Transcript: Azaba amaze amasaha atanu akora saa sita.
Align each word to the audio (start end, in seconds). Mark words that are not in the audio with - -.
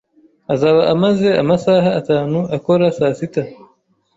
Azaba 0.53 0.81
amaze 0.93 1.27
amasaha 1.41 1.89
atanu 1.99 2.39
akora 2.57 2.85
saa 2.97 3.15
sita. 3.19 3.43